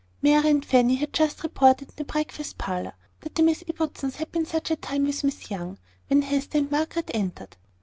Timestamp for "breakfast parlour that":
2.03-3.35